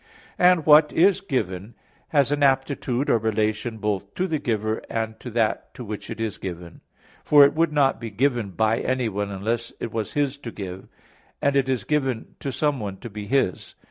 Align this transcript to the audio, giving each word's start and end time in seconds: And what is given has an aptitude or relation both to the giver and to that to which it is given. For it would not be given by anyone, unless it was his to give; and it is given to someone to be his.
And 0.39 0.65
what 0.65 0.91
is 0.91 1.21
given 1.21 1.75
has 2.07 2.31
an 2.31 2.41
aptitude 2.41 3.07
or 3.07 3.19
relation 3.19 3.77
both 3.77 4.15
to 4.15 4.25
the 4.25 4.39
giver 4.39 4.81
and 4.89 5.19
to 5.19 5.29
that 5.29 5.75
to 5.75 5.83
which 5.85 6.09
it 6.09 6.19
is 6.19 6.39
given. 6.39 6.81
For 7.23 7.45
it 7.45 7.53
would 7.53 7.71
not 7.71 7.99
be 8.01 8.09
given 8.09 8.49
by 8.49 8.79
anyone, 8.79 9.29
unless 9.29 9.71
it 9.79 9.91
was 9.93 10.13
his 10.13 10.37
to 10.39 10.49
give; 10.49 10.87
and 11.39 11.55
it 11.55 11.69
is 11.69 11.83
given 11.83 12.33
to 12.39 12.51
someone 12.51 12.97
to 12.97 13.11
be 13.11 13.27
his. 13.27 13.75